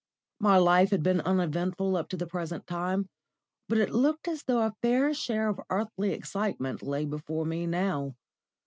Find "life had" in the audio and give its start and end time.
0.57-1.03